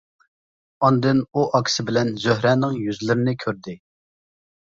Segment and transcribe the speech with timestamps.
[0.85, 3.77] ئاندىن ئۇ ئاكىسى بىلەن زۆھرەنىڭ يۈزلىرىنى كۆردى.